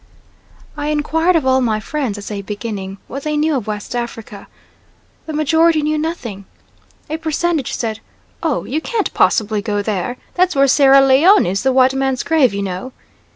[0.75, 4.47] I inquired of all my friends as a beginning what they knew of West Africa.
[5.27, 6.45] The majority knew nothing.
[7.07, 7.99] A percentage said,
[8.41, 12.51] "Oh, you can't possibly go there; that's where Sierra Leone is, the white mans grave,
[12.51, 12.93] you know."